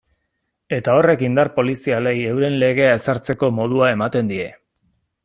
Eta 0.77 0.95
horrek 1.01 1.21
indar 1.27 1.51
polizialei 1.59 2.15
euren 2.31 2.57
legea 2.65 2.89
ezartzeko 3.03 3.51
modua 3.59 3.95
ematen 3.99 4.33
die. 4.37 4.53